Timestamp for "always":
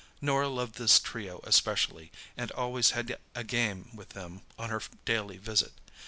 2.53-2.89